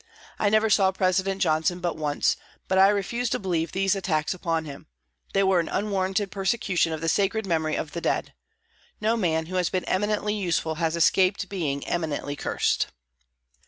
[0.39, 2.35] I never saw President Johnson but once,
[2.67, 4.87] but I refused to believe these attacks upon him.
[5.35, 8.33] They were an unwarranted persecution of the sacred memory of the dead.
[8.99, 12.87] No man who has been eminently useful has escaped being eminently cursed.